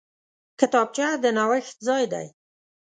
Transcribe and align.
کتابچه 0.59 1.07
د 1.23 1.25
نوښت 1.37 1.77
ځای 1.87 2.03
دی 2.13 2.27